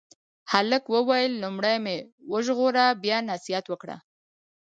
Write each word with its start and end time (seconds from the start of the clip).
هلک 0.51 0.83
وویل 0.95 1.31
لومړی 1.43 1.77
مې 1.83 1.97
وژغوره 2.31 2.85
بیا 3.03 3.17
نصیحت 3.31 3.65
وکړه. 3.69 3.97